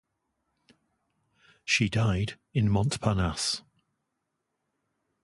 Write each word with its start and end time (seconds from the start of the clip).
She 1.63 1.87
died 1.87 2.39
in 2.55 2.71
Montparnasse. 2.71 3.61